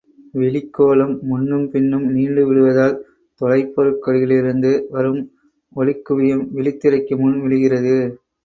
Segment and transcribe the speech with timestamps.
[0.33, 2.95] விழிக்கோளம் முன்னும் பின்னும் நீண்டு விடுவதால்
[3.41, 5.21] தொலைபொருள்களிலிருந்து வரும்
[5.73, 7.95] ஒளிக்குவியம் விழித் திரைக்கு முன் விழுகிறது.